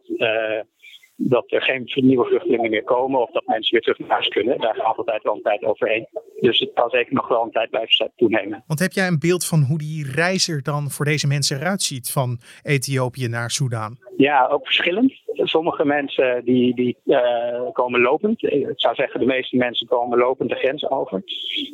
dat 1.17 1.51
er 1.51 1.61
geen 1.61 1.91
nieuwe 1.95 2.25
vluchtelingen 2.25 2.69
meer 2.69 2.83
komen 2.83 3.21
of 3.21 3.31
dat 3.31 3.43
mensen 3.45 3.71
weer 3.71 3.81
terug 3.81 3.99
naar 3.99 4.09
huis 4.09 4.27
kunnen. 4.27 4.59
Daar 4.59 4.75
gaat 4.75 4.97
altijd 4.97 5.23
wel 5.23 5.35
een 5.35 5.41
tijd 5.41 5.63
overheen. 5.63 6.07
Dus 6.39 6.59
het 6.59 6.73
kan 6.73 6.89
zeker 6.89 7.13
nog 7.13 7.27
wel 7.27 7.43
een 7.43 7.51
tijd 7.51 7.69
blijven 7.69 8.11
toenemen. 8.15 8.63
Want 8.67 8.79
heb 8.79 8.91
jij 8.91 9.07
een 9.07 9.19
beeld 9.19 9.45
van 9.45 9.61
hoe 9.61 9.77
die 9.77 10.11
reis 10.11 10.47
er 10.47 10.63
dan 10.63 10.89
voor 10.89 11.05
deze 11.05 11.27
mensen 11.27 11.57
eruit 11.59 11.81
ziet 11.81 12.11
van 12.11 12.39
Ethiopië 12.63 13.27
naar 13.27 13.51
Soudaan? 13.51 14.06
Ja, 14.17 14.47
ook 14.47 14.65
verschillend. 14.65 15.13
Sommige 15.33 15.85
mensen 15.85 16.45
die, 16.45 16.75
die 16.75 16.97
uh, 17.05 17.71
komen 17.71 18.01
lopend. 18.01 18.43
Ik 18.43 18.73
zou 18.75 18.95
zeggen, 18.95 19.19
de 19.19 19.25
meeste 19.25 19.57
mensen 19.57 19.87
komen 19.87 20.17
lopend 20.17 20.49
de 20.49 20.55
grens 20.55 20.89
over. 20.89 21.23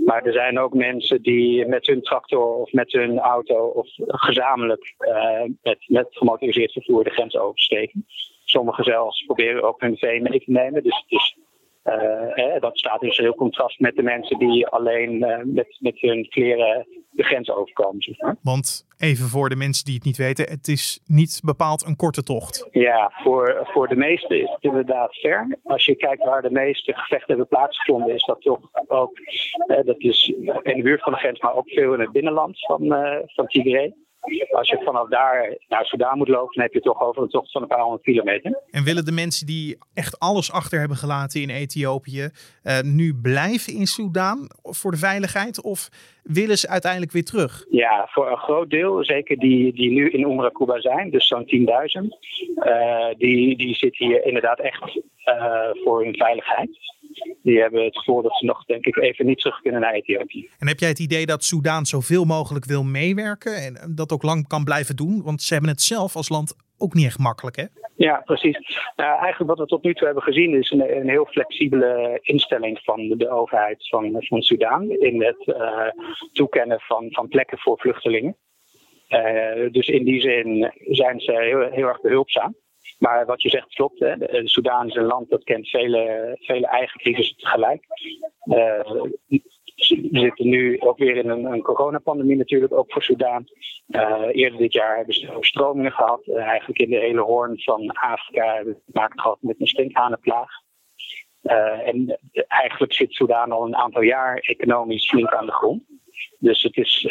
Maar 0.05 0.23
er 0.23 0.33
zijn 0.33 0.59
ook 0.59 0.73
mensen 0.73 1.21
die 1.21 1.65
met 1.65 1.87
hun 1.87 2.01
tractor 2.01 2.55
of 2.55 2.71
met 2.71 2.91
hun 2.91 3.19
auto 3.19 3.65
of 3.67 3.87
gezamenlijk 4.07 4.95
uh, 4.99 5.41
met, 5.61 5.77
met 5.87 6.07
gemotoriseerd 6.09 6.71
vervoer 6.71 7.03
de 7.03 7.09
grens 7.09 7.37
oversteken. 7.37 8.05
Sommigen 8.43 8.83
zelfs 8.83 9.25
proberen 9.25 9.63
ook 9.63 9.81
hun 9.81 9.97
vee 9.97 10.21
mee 10.21 10.43
te 10.43 10.51
nemen. 10.51 10.83
Dus, 10.83 11.05
dus 11.07 11.37
uh, 12.35 12.61
dat 12.61 12.77
staat 12.77 12.99
dus 12.99 13.17
heel 13.17 13.35
contrast 13.35 13.79
met 13.79 13.95
de 13.95 14.03
mensen 14.03 14.39
die 14.39 14.67
alleen 14.67 15.13
uh, 15.13 15.37
met, 15.43 15.77
met 15.79 15.99
hun 15.99 16.29
kleren 16.29 16.87
de 17.13 17.23
grens 17.23 17.49
overkomen. 17.49 18.01
Zeg 18.01 18.19
maar. 18.19 18.35
Want 18.41 18.85
even 18.97 19.27
voor 19.27 19.49
de 19.49 19.55
mensen 19.55 19.85
die 19.85 19.93
het 19.95 20.03
niet 20.03 20.17
weten, 20.17 20.49
het 20.49 20.67
is 20.67 20.99
niet 21.05 21.41
bepaald 21.43 21.85
een 21.85 21.95
korte 21.95 22.23
tocht. 22.23 22.67
Ja, 22.71 23.11
voor, 23.23 23.67
voor 23.71 23.87
de 23.87 23.95
meesten 23.95 24.41
is 24.41 24.49
het 24.49 24.63
inderdaad 24.63 25.15
ver. 25.15 25.57
Als 25.63 25.85
je 25.85 25.95
kijkt 25.95 26.23
waar 26.23 26.41
de 26.41 26.51
meeste 26.51 26.93
gevechten 26.93 27.27
hebben 27.27 27.47
plaatsgevonden, 27.47 28.15
is 28.15 28.25
dat 28.25 28.41
toch 28.41 28.59
ook, 28.87 29.19
uh, 29.67 29.77
dat 29.85 29.99
is 29.99 30.33
in 30.61 30.75
de 30.75 30.81
buurt 30.81 31.01
van 31.01 31.11
de 31.11 31.19
grens, 31.19 31.39
maar 31.39 31.55
ook 31.55 31.69
veel 31.69 31.93
in 31.93 31.99
het 31.99 32.11
binnenland 32.11 32.59
van, 32.65 32.87
van 33.25 33.47
Tigray. 33.47 33.93
Als 34.51 34.69
je 34.69 34.81
vanaf 34.85 35.09
daar 35.09 35.57
naar 35.67 35.85
Soudaan 35.85 36.17
moet 36.17 36.27
lopen, 36.27 36.55
dan 36.55 36.63
heb 36.63 36.73
je 36.73 36.79
toch 36.79 37.01
over 37.01 37.21
een 37.21 37.29
tocht 37.29 37.51
van 37.51 37.61
een 37.61 37.67
paar 37.67 37.81
honderd 37.81 38.03
kilometer. 38.03 38.61
En 38.71 38.83
willen 38.83 39.05
de 39.05 39.11
mensen 39.11 39.45
die 39.45 39.77
echt 39.93 40.19
alles 40.19 40.51
achter 40.51 40.79
hebben 40.79 40.97
gelaten 40.97 41.41
in 41.41 41.49
Ethiopië 41.49 42.29
uh, 42.63 42.79
nu 42.81 43.15
blijven 43.21 43.73
in 43.73 43.87
Soudaan 43.87 44.47
voor 44.63 44.91
de 44.91 44.97
veiligheid? 44.97 45.61
Of 45.61 45.89
willen 46.23 46.57
ze 46.57 46.67
uiteindelijk 46.67 47.11
weer 47.11 47.25
terug? 47.25 47.65
Ja, 47.69 48.07
voor 48.11 48.31
een 48.31 48.37
groot 48.37 48.69
deel, 48.69 49.05
zeker 49.05 49.37
die, 49.37 49.73
die 49.73 49.91
nu 49.91 50.09
in 50.09 50.21
Umra 50.21 50.49
Kuba 50.49 50.79
zijn, 50.79 51.09
dus 51.09 51.27
zo'n 51.27 51.45
10.000, 51.45 52.07
uh, 52.55 53.07
die, 53.17 53.57
die 53.57 53.75
zitten 53.75 54.05
hier 54.05 54.25
inderdaad 54.25 54.59
echt 54.59 54.95
uh, 55.25 55.69
voor 55.83 56.03
hun 56.03 56.15
veiligheid 56.15 56.69
die 57.43 57.59
hebben 57.59 57.83
het 57.83 57.97
gevoel 57.97 58.21
dat 58.21 58.37
ze 58.37 58.45
nog, 58.45 58.65
denk 58.65 58.85
ik, 58.85 58.97
even 58.97 59.25
niet 59.25 59.39
terug 59.39 59.61
kunnen 59.61 59.81
naar 59.81 59.93
Ethiopië. 59.93 60.49
En 60.59 60.67
heb 60.67 60.79
jij 60.79 60.89
het 60.89 60.99
idee 60.99 61.25
dat 61.25 61.43
Soudaan 61.43 61.85
zoveel 61.85 62.25
mogelijk 62.25 62.65
wil 62.65 62.83
meewerken 62.83 63.55
en 63.55 63.93
dat 63.95 64.11
ook 64.11 64.23
lang 64.23 64.47
kan 64.47 64.63
blijven 64.63 64.95
doen? 64.95 65.21
Want 65.23 65.41
ze 65.41 65.53
hebben 65.53 65.71
het 65.71 65.81
zelf 65.81 66.15
als 66.15 66.29
land 66.29 66.55
ook 66.77 66.93
niet 66.93 67.05
echt 67.05 67.19
makkelijk, 67.19 67.55
hè? 67.55 67.65
Ja, 67.95 68.21
precies. 68.25 68.79
Nou, 68.95 69.19
eigenlijk 69.19 69.49
wat 69.49 69.59
we 69.59 69.65
tot 69.65 69.83
nu 69.83 69.93
toe 69.93 70.05
hebben 70.05 70.23
gezien 70.23 70.57
is 70.57 70.71
een, 70.71 70.97
een 70.97 71.09
heel 71.09 71.25
flexibele 71.25 72.19
instelling 72.21 72.79
van 72.83 73.07
de, 73.17 73.29
overheid 73.29 73.87
van, 73.89 74.15
van 74.19 74.41
Soudaan 74.41 74.89
in 74.89 75.23
het 75.23 75.47
uh, 75.47 75.87
toekennen 76.31 76.79
van, 76.79 77.07
van 77.11 77.27
plekken 77.27 77.57
voor 77.57 77.79
vluchtelingen. 77.79 78.37
Uh, 79.09 79.71
dus 79.71 79.87
in 79.87 80.03
die 80.03 80.21
zin 80.21 80.71
zijn 80.89 81.19
ze 81.19 81.31
heel, 81.31 81.71
heel 81.71 81.87
erg 81.87 82.01
behulpzaam. 82.01 82.55
Maar 82.99 83.25
wat 83.25 83.41
je 83.41 83.49
zegt 83.49 83.73
klopt. 83.73 83.99
Hè. 83.99 84.15
Soudaan 84.47 84.87
is 84.87 84.95
een 84.95 85.03
land 85.03 85.29
dat 85.29 85.43
kent 85.43 85.69
vele, 85.69 86.35
vele 86.39 86.67
eigen 86.67 86.99
crisissen 86.99 87.37
tegelijk. 87.37 87.85
Uh, 88.45 89.01
we 90.11 90.21
zitten 90.21 90.49
nu 90.49 90.79
ook 90.79 90.97
weer 90.97 91.15
in 91.15 91.29
een, 91.29 91.45
een 91.45 91.61
coronapandemie 91.61 92.37
natuurlijk, 92.37 92.73
ook 92.73 92.91
voor 92.91 93.03
Soudaan. 93.03 93.45
Uh, 93.87 94.27
eerder 94.31 94.59
dit 94.59 94.73
jaar 94.73 94.95
hebben 94.95 95.15
ze 95.15 95.31
overstromingen 95.31 95.91
gehad. 95.91 96.27
Uh, 96.27 96.35
eigenlijk 96.35 96.79
in 96.79 96.89
de 96.89 96.99
hele 96.99 97.21
hoorn 97.21 97.61
van 97.61 97.89
Afrika 97.89 98.55
hebben 98.55 98.73
we 98.73 98.79
te 98.85 98.91
maken 98.93 99.19
gehad 99.19 99.37
met 99.41 99.55
een 99.59 99.67
stinkhanenplaag. 99.67 100.49
Uh, 101.43 101.87
en 101.87 102.19
eigenlijk 102.47 102.93
zit 102.93 103.13
Soudaan 103.13 103.51
al 103.51 103.65
een 103.65 103.75
aantal 103.75 104.01
jaar 104.01 104.37
economisch 104.37 105.09
flink 105.09 105.33
aan 105.33 105.45
de 105.45 105.51
grond. 105.51 105.83
Dus 106.39 106.63
het 106.63 106.77
is 106.77 107.07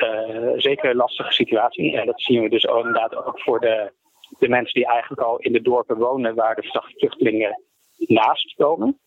zeker 0.57 0.91
een 0.91 0.97
lastige 0.97 1.33
situatie. 1.33 1.97
En 1.97 2.07
dat 2.07 2.21
zien 2.21 2.43
we 2.43 2.49
dus 2.49 2.69
ook 2.69 2.79
inderdaad 2.79 3.17
ook 3.17 3.41
voor 3.41 3.61
de 3.61 3.93
de 4.39 4.49
mensen 4.49 4.75
die 4.75 4.87
eigenlijk 4.87 5.23
al 5.23 5.39
in 5.39 5.53
de 5.53 5.63
dorpen 5.63 5.97
wonen 5.97 6.35
waar 6.35 6.55
de 6.55 6.93
vluchtelingen 6.97 7.63
naast 7.97 8.55
komen. 8.55 8.99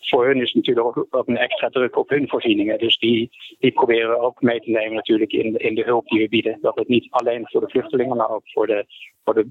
Voor 0.00 0.26
hun 0.26 0.40
is 0.40 0.52
natuurlijk 0.52 0.86
ook, 0.96 1.28
een 1.28 1.36
extra 1.36 1.68
druk 1.68 1.96
op 1.96 2.08
hun 2.08 2.28
voorzieningen. 2.28 2.78
Dus 2.78 2.98
die, 2.98 3.30
die 3.58 3.72
proberen 3.72 4.10
we 4.10 4.18
ook 4.18 4.42
mee 4.42 4.60
te 4.60 4.70
nemen 4.70 4.94
natuurlijk 4.94 5.32
in, 5.32 5.56
in 5.56 5.74
de 5.74 5.84
hulp 5.84 6.08
die 6.08 6.20
we 6.20 6.28
bieden. 6.28 6.58
Dat 6.60 6.78
het 6.78 6.88
niet 6.88 7.10
alleen 7.10 7.48
voor 7.48 7.60
de 7.60 7.68
vluchtelingen, 7.68 8.16
maar 8.16 8.30
ook 8.30 8.42
voor 8.44 8.66
de, 8.66 8.86
voor 9.24 9.34
de, 9.34 9.48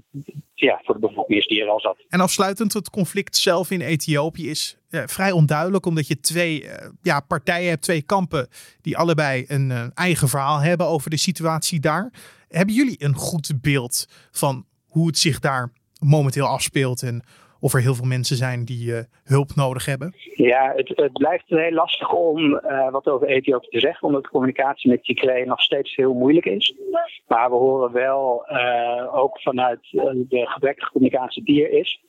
ja, 0.53 0.81
voor 0.83 0.93
de 0.93 1.07
bevolking 1.07 1.39
is 1.39 1.47
die 1.47 1.61
er 1.61 1.69
al 1.69 1.79
zat. 1.79 1.97
En 2.09 2.19
afsluitend, 2.19 2.73
het 2.73 2.89
conflict 2.89 3.35
zelf 3.35 3.71
in 3.71 3.81
Ethiopië 3.81 4.49
is 4.49 4.79
ja, 4.89 5.07
vrij 5.07 5.31
onduidelijk. 5.31 5.85
Omdat 5.85 6.07
je 6.07 6.19
twee 6.19 6.63
uh, 6.63 6.71
ja, 7.01 7.19
partijen 7.19 7.69
hebt, 7.69 7.81
twee 7.81 8.01
kampen 8.01 8.47
die 8.81 8.97
allebei 8.97 9.45
een 9.47 9.69
uh, 9.69 9.85
eigen 9.93 10.27
verhaal 10.27 10.59
hebben 10.59 10.87
over 10.87 11.09
de 11.09 11.17
situatie 11.17 11.79
daar. 11.79 12.13
Hebben 12.47 12.75
jullie 12.75 13.03
een 13.03 13.15
goed 13.15 13.51
beeld 13.61 14.05
van 14.31 14.65
hoe 14.89 15.07
het 15.07 15.17
zich 15.17 15.39
daar 15.39 15.71
momenteel 15.99 16.45
afspeelt 16.45 17.03
en 17.03 17.23
of 17.59 17.73
er 17.73 17.81
heel 17.81 17.95
veel 17.95 18.05
mensen 18.05 18.35
zijn 18.35 18.65
die 18.65 18.91
uh, 18.91 18.99
hulp 19.23 19.55
nodig 19.55 19.85
hebben? 19.85 20.13
Ja, 20.35 20.73
het, 20.75 20.91
het 20.95 21.13
blijft 21.13 21.43
heel 21.47 21.71
lastig 21.71 22.11
om 22.11 22.53
uh, 22.53 22.91
wat 22.91 23.07
over 23.07 23.27
Ethiopië 23.27 23.67
te 23.69 23.79
zeggen, 23.79 24.07
omdat 24.07 24.23
de 24.23 24.29
communicatie 24.29 24.89
met 24.89 25.03
Tigray 25.03 25.43
nog 25.43 25.61
steeds 25.61 25.95
heel 25.95 26.13
moeilijk 26.13 26.45
is. 26.45 26.75
Maar 27.27 27.49
we 27.49 27.55
horen 27.55 27.91
wel 27.91 28.45
uh, 28.49 29.15
ook 29.15 29.41
vanuit 29.41 29.79
de 30.29 30.45
gebrekkige 30.47 30.91
communicatie 30.91 31.43
die 31.43 31.63
er 31.63 31.71
is, 31.71 32.01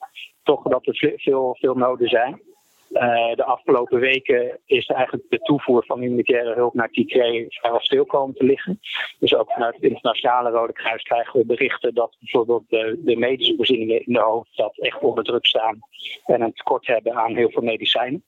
toch 0.42 0.62
dat 0.62 0.86
er 0.86 1.14
veel, 1.16 1.56
veel 1.60 1.74
noden 1.74 2.08
zijn. 2.08 2.40
Uh, 2.90 3.34
de 3.34 3.44
afgelopen 3.44 4.00
weken 4.00 4.58
is 4.66 4.86
eigenlijk 4.86 5.30
de 5.30 5.38
toevoer 5.38 5.84
van 5.86 6.00
humanitaire 6.00 6.54
hulp 6.54 6.74
naar 6.74 6.90
Tigray 6.90 7.46
vrijwel 7.48 7.80
stil 7.80 8.04
komen 8.04 8.34
te 8.34 8.44
liggen. 8.44 8.80
Dus 9.18 9.34
ook 9.34 9.52
vanuit 9.52 9.74
het 9.74 9.82
internationale 9.82 10.50
Rode 10.50 10.72
Kruis 10.72 11.02
krijgen 11.02 11.40
we 11.40 11.46
berichten 11.46 11.94
dat 11.94 12.16
bijvoorbeeld 12.18 12.64
de, 12.68 13.00
de 13.04 13.16
medische 13.16 13.56
voorzieningen 13.56 14.06
in 14.06 14.12
de 14.12 14.20
hoofdstad 14.20 14.78
echt 14.78 15.00
onder 15.00 15.24
druk 15.24 15.46
staan 15.46 15.78
en 16.26 16.40
een 16.40 16.52
tekort 16.52 16.86
hebben 16.86 17.14
aan 17.14 17.36
heel 17.36 17.50
veel 17.50 17.62
medicijnen. 17.62 18.24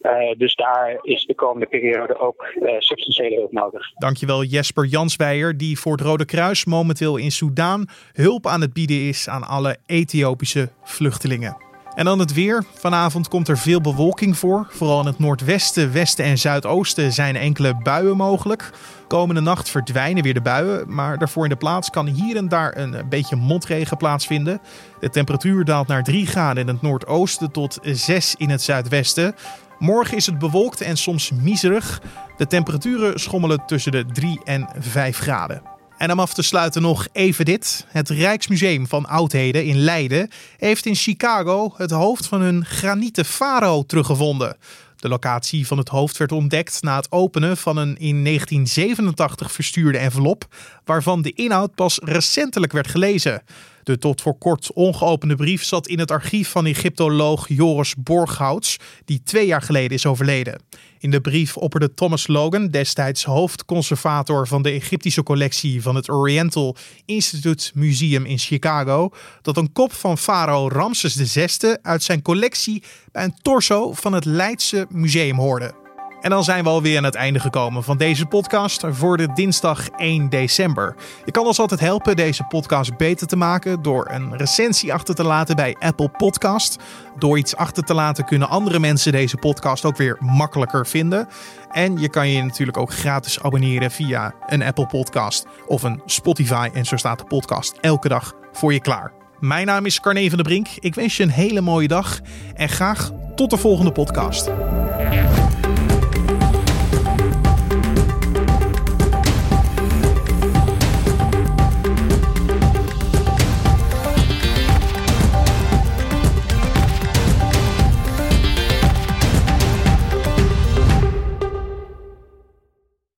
Uh, 0.00 0.32
dus 0.36 0.54
daar 0.54 0.98
is 1.02 1.24
de 1.26 1.34
komende 1.34 1.66
periode 1.66 2.18
ook 2.18 2.52
uh, 2.54 2.70
substantiële 2.78 3.34
hulp 3.36 3.52
nodig. 3.52 3.92
Dankjewel 3.94 4.44
Jesper 4.44 4.84
Jansweijer, 4.84 5.56
die 5.56 5.78
voor 5.78 5.92
het 5.92 6.00
Rode 6.00 6.24
Kruis 6.24 6.64
momenteel 6.64 7.16
in 7.16 7.30
Soudaan 7.30 7.86
hulp 8.12 8.46
aan 8.46 8.60
het 8.60 8.72
bieden 8.72 9.08
is 9.08 9.28
aan 9.28 9.42
alle 9.42 9.76
Ethiopische 9.86 10.68
vluchtelingen. 10.82 11.69
En 11.94 12.04
dan 12.04 12.18
het 12.18 12.32
weer. 12.32 12.64
Vanavond 12.74 13.28
komt 13.28 13.48
er 13.48 13.58
veel 13.58 13.80
bewolking 13.80 14.38
voor. 14.38 14.66
Vooral 14.70 15.00
in 15.00 15.06
het 15.06 15.18
noordwesten, 15.18 15.92
westen 15.92 16.24
en 16.24 16.38
zuidoosten 16.38 17.12
zijn 17.12 17.36
enkele 17.36 17.76
buien 17.82 18.16
mogelijk. 18.16 18.70
Komende 19.08 19.40
nacht 19.40 19.70
verdwijnen 19.70 20.22
weer 20.22 20.34
de 20.34 20.40
buien, 20.40 20.94
maar 20.94 21.18
daarvoor 21.18 21.44
in 21.44 21.50
de 21.50 21.56
plaats 21.56 21.90
kan 21.90 22.06
hier 22.06 22.36
en 22.36 22.48
daar 22.48 22.76
een 22.76 23.08
beetje 23.08 23.36
motregen 23.36 23.96
plaatsvinden. 23.96 24.60
De 25.00 25.10
temperatuur 25.10 25.64
daalt 25.64 25.86
naar 25.86 26.02
3 26.02 26.26
graden 26.26 26.62
in 26.62 26.68
het 26.68 26.82
noordoosten 26.82 27.50
tot 27.50 27.78
6 27.82 28.34
in 28.38 28.50
het 28.50 28.62
zuidwesten. 28.62 29.34
Morgen 29.78 30.16
is 30.16 30.26
het 30.26 30.38
bewolkt 30.38 30.80
en 30.80 30.96
soms 30.96 31.30
miserig. 31.30 32.00
De 32.36 32.46
temperaturen 32.46 33.20
schommelen 33.20 33.66
tussen 33.66 33.92
de 33.92 34.04
3 34.06 34.40
en 34.44 34.68
5 34.78 35.18
graden. 35.18 35.69
En 36.00 36.12
om 36.12 36.20
af 36.20 36.34
te 36.34 36.42
sluiten 36.42 36.82
nog 36.82 37.06
even 37.12 37.44
dit. 37.44 37.86
Het 37.88 38.08
Rijksmuseum 38.08 38.86
van 38.86 39.06
Oudheden 39.06 39.64
in 39.64 39.78
Leiden 39.78 40.30
heeft 40.56 40.86
in 40.86 40.94
Chicago 40.94 41.74
het 41.76 41.90
hoofd 41.90 42.26
van 42.26 42.40
hun 42.40 42.64
granieten 42.64 43.24
farao 43.24 43.82
teruggevonden. 43.82 44.56
De 44.96 45.08
locatie 45.08 45.66
van 45.66 45.78
het 45.78 45.88
hoofd 45.88 46.16
werd 46.16 46.32
ontdekt 46.32 46.82
na 46.82 46.96
het 46.96 47.12
openen 47.12 47.56
van 47.56 47.76
een 47.76 47.96
in 47.98 48.24
1987 48.24 49.52
verstuurde 49.52 49.98
envelop, 49.98 50.46
waarvan 50.84 51.22
de 51.22 51.32
inhoud 51.32 51.74
pas 51.74 51.98
recentelijk 52.02 52.72
werd 52.72 52.88
gelezen. 52.88 53.42
De 53.90 53.98
tot 53.98 54.20
voor 54.20 54.38
kort 54.38 54.72
ongeopende 54.72 55.34
brief 55.34 55.64
zat 55.64 55.86
in 55.86 55.98
het 55.98 56.10
archief 56.10 56.48
van 56.48 56.66
Egyptoloog 56.66 57.48
Joris 57.48 57.94
Borghouts, 57.98 58.76
die 59.04 59.22
twee 59.22 59.46
jaar 59.46 59.62
geleden 59.62 59.90
is 59.90 60.06
overleden. 60.06 60.60
In 60.98 61.10
de 61.10 61.20
brief 61.20 61.56
opperde 61.56 61.94
Thomas 61.94 62.26
Logan, 62.26 62.68
destijds 62.68 63.24
hoofdconservator 63.24 64.46
van 64.46 64.62
de 64.62 64.70
Egyptische 64.70 65.22
collectie 65.22 65.82
van 65.82 65.94
het 65.94 66.10
Oriental 66.10 66.76
Institute 67.04 67.70
Museum 67.74 68.24
in 68.24 68.38
Chicago, 68.38 69.10
dat 69.42 69.56
een 69.56 69.72
kop 69.72 69.92
van 69.92 70.18
farao 70.18 70.68
Ramses 70.68 71.14
VI 71.14 71.76
uit 71.82 72.02
zijn 72.02 72.22
collectie 72.22 72.82
bij 73.12 73.24
een 73.24 73.34
torso 73.42 73.92
van 73.92 74.12
het 74.12 74.24
Leidse 74.24 74.86
museum 74.90 75.36
hoorde. 75.36 75.79
En 76.20 76.30
dan 76.30 76.44
zijn 76.44 76.64
we 76.64 76.70
alweer 76.70 76.96
aan 76.96 77.04
het 77.04 77.14
einde 77.14 77.40
gekomen 77.40 77.82
van 77.82 77.96
deze 77.96 78.26
podcast 78.26 78.84
voor 78.90 79.16
de 79.16 79.32
dinsdag 79.34 79.88
1 79.88 80.28
december. 80.28 80.96
Je 81.24 81.30
kan 81.30 81.46
ons 81.46 81.58
altijd 81.58 81.80
helpen 81.80 82.16
deze 82.16 82.44
podcast 82.44 82.96
beter 82.96 83.26
te 83.26 83.36
maken 83.36 83.82
door 83.82 84.08
een 84.10 84.36
recensie 84.36 84.92
achter 84.92 85.14
te 85.14 85.24
laten 85.24 85.56
bij 85.56 85.76
Apple 85.78 86.08
Podcast. 86.08 86.76
Door 87.18 87.38
iets 87.38 87.56
achter 87.56 87.82
te 87.82 87.94
laten 87.94 88.24
kunnen 88.24 88.48
andere 88.48 88.78
mensen 88.78 89.12
deze 89.12 89.36
podcast 89.36 89.84
ook 89.84 89.96
weer 89.96 90.16
makkelijker 90.20 90.86
vinden. 90.86 91.28
En 91.70 91.98
je 91.98 92.08
kan 92.08 92.28
je 92.28 92.42
natuurlijk 92.42 92.78
ook 92.78 92.92
gratis 92.92 93.42
abonneren 93.42 93.90
via 93.90 94.34
een 94.46 94.62
Apple 94.62 94.86
Podcast 94.86 95.46
of 95.66 95.82
een 95.82 96.02
Spotify. 96.06 96.70
En 96.72 96.84
zo 96.84 96.96
staat 96.96 97.18
de 97.18 97.24
podcast 97.24 97.76
elke 97.80 98.08
dag 98.08 98.32
voor 98.52 98.72
je 98.72 98.80
klaar. 98.80 99.12
Mijn 99.38 99.66
naam 99.66 99.86
is 99.86 100.00
Carne 100.00 100.28
van 100.28 100.38
der 100.38 100.46
Brink. 100.46 100.68
Ik 100.78 100.94
wens 100.94 101.16
je 101.16 101.22
een 101.22 101.30
hele 101.30 101.60
mooie 101.60 101.88
dag 101.88 102.20
en 102.54 102.68
graag 102.68 103.10
tot 103.34 103.50
de 103.50 103.56
volgende 103.56 103.92
podcast. 103.92 104.50